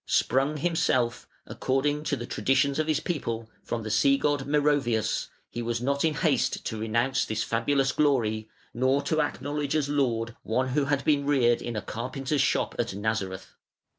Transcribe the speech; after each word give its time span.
Sprung 0.07 0.57
himself, 0.57 1.27
according 1.45 2.01
to 2.05 2.15
the 2.15 2.25
traditions 2.25 2.79
of 2.79 2.87
his 2.87 2.99
people, 2.99 3.51
from 3.61 3.83
the 3.83 3.91
sea 3.91 4.17
god 4.17 4.47
Meroveus, 4.47 5.29
he 5.51 5.61
was 5.61 5.79
not 5.79 6.03
in 6.03 6.15
haste 6.15 6.65
to 6.65 6.79
renounce 6.79 7.23
this 7.23 7.43
fabulous 7.43 7.91
glory, 7.91 8.49
nor 8.73 9.03
to 9.03 9.21
acknowledge 9.21 9.75
as 9.75 9.89
Lord, 9.89 10.35
One 10.41 10.69
who 10.69 10.85
had 10.85 11.05
been 11.05 11.27
reared 11.27 11.61
in 11.61 11.75
a 11.75 11.83
carpenter's 11.83 12.41
shop 12.41 12.73
at 12.79 12.95
Nazareth. 12.95 13.53